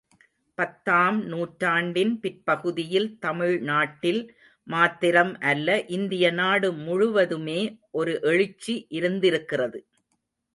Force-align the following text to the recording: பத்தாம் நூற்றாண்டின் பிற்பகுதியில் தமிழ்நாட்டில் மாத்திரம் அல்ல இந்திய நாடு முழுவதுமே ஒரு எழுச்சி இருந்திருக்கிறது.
பத்தாம் 0.57 1.17
நூற்றாண்டின் 1.25 2.13
பிற்பகுதியில் 2.19 3.19
தமிழ்நாட்டில் 3.19 4.21
மாத்திரம் 4.67 5.33
அல்ல 5.41 5.77
இந்திய 5.89 6.31
நாடு 6.31 6.71
முழுவதுமே 6.79 7.59
ஒரு 7.91 8.15
எழுச்சி 8.23 8.75
இருந்திருக்கிறது. 8.89 9.81